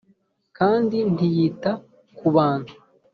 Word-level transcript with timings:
Kandi 0.57 0.97
ntiyita 1.13 1.71
ku 2.17 2.25
bantu 2.35 2.73